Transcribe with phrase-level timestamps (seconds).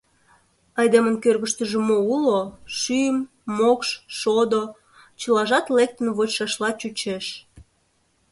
[0.79, 2.41] Айдемын кӧргыштыжӧ мо уло:
[2.77, 3.15] шӱм,
[3.57, 3.89] мокш,
[4.19, 4.63] шодо...—
[5.19, 7.25] чылажат лектын вочшашла чучеш.